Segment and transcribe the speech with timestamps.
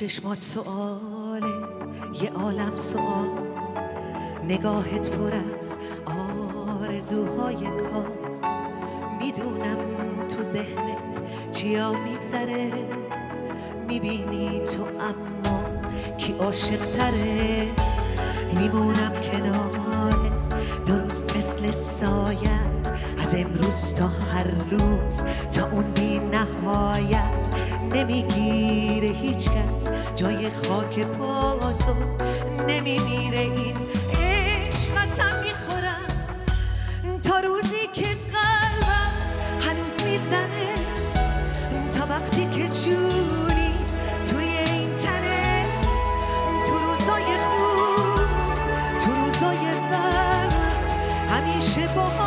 [0.00, 1.66] چشمات سواله
[2.22, 3.30] یه عالم سوال
[4.44, 5.76] نگاهت پر از
[6.80, 8.18] آرزوهای کار.
[9.20, 9.78] می‌دونم
[10.28, 12.72] تو ذهنت چیا میگذره.
[13.88, 15.60] می‌بینی تو اما
[16.18, 17.66] کی عاشق تره
[18.58, 25.22] میمونم کنارت درست مثل سایت از امروز تا هر روز
[25.52, 27.46] تا اون بی نهایت
[27.94, 29.05] نمی‌گیره.
[29.22, 31.94] هیچ کس جای خاک پا تو
[32.68, 33.76] نمیمیره این
[34.12, 36.06] عشق قسم می‌خورم.
[37.22, 39.12] تا روزی که قلبم
[39.60, 40.74] هنوز می‌زنه
[41.92, 43.74] تا وقتی که جونی
[44.30, 45.64] توی این تنه
[46.66, 48.58] تو روزای خوب
[49.04, 50.52] تو روزای بد
[51.30, 52.25] همیشه باهاتم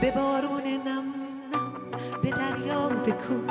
[0.00, 1.04] به بارون نم
[1.52, 1.72] نم
[2.22, 3.46] به دریا بکن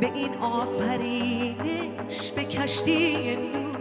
[0.00, 3.76] به این آفرینش به کشتی نور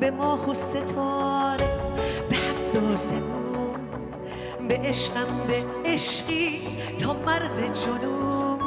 [0.00, 1.68] به ماه و ستاره
[2.30, 3.74] به هفت آسمون
[4.68, 6.60] به عشقم به عشقی
[6.98, 8.58] تا مرز جنون.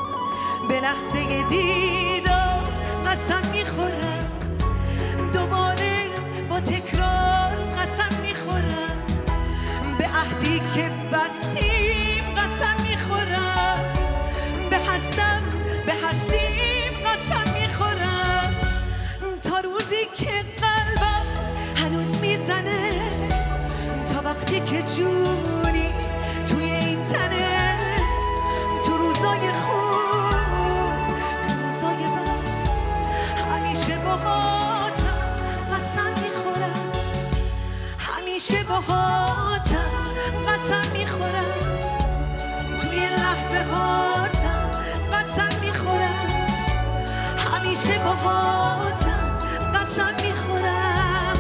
[0.70, 2.62] به لحظه دیدار
[3.06, 4.32] قسم می‌خورم
[5.34, 6.04] دوباره
[6.50, 9.06] با تکرار قسم می‌خورم.
[9.98, 11.81] به عهدی که بستیم
[15.86, 18.56] به هستیم قسم می‌خورم.
[19.44, 20.32] تا روزی که
[20.62, 21.26] قلبم
[21.76, 22.92] هنوز می‌زنه
[24.14, 25.90] تا وقتی که جونی
[26.48, 27.78] توی این تنه
[28.86, 31.18] تو روزای خوب
[31.48, 32.48] تو روزای بد
[33.52, 35.36] همیشه باهاتم
[35.72, 36.92] قسم می‌خورم.
[38.00, 39.92] همیشه باهاتم
[40.48, 41.80] قسم می‌خورم.
[42.82, 44.11] توی لحظه هاتم
[48.04, 49.40] باهاتم
[49.76, 51.34] قسم می‌خورم.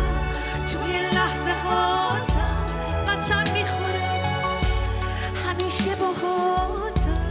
[0.68, 2.66] توی لحظه هاتم
[3.08, 4.62] قسم می‌خورم.
[5.48, 7.22] همیشه باهاتم.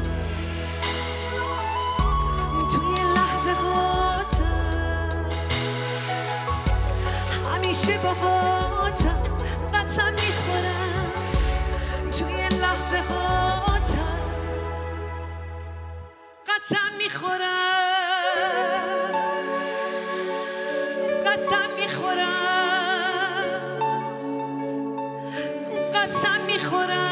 [2.72, 5.24] توی لحظه هاتم
[7.54, 9.22] همیشه باهاتم
[9.74, 11.12] قسم می‌خورم.
[12.18, 14.20] توی لحظه هاتم
[16.46, 16.92] قسم
[21.90, 23.80] می‌خورم.
[25.94, 27.09] قسم می‌خورم.